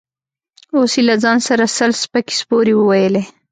[0.75, 3.23] اوس يې له ځان سره سل سپکې سپورې وويلې.